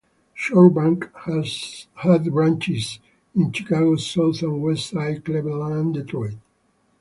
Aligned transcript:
ShoreBank 0.33 1.11
had 1.97 2.33
branches 2.33 2.97
in 3.35 3.51
Chicago's 3.51 4.03
South 4.09 4.41
and 4.41 4.59
West 4.59 4.89
sides, 4.89 5.19
Cleveland, 5.23 5.73
and 5.75 5.93
Detroit. 5.93 6.37